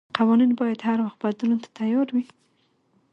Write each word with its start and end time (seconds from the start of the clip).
قوانين 0.17 0.55
بايد 0.55 0.79
هر 0.87 0.99
وخت 1.03 1.19
بدلون 1.25 1.57
ته 1.63 1.69
تيار 1.79 2.07
وي. 2.15 2.25